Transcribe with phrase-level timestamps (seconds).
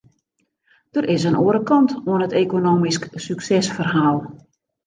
[0.93, 4.19] Der is in oare kant oan it ekonomysk suksesferhaal.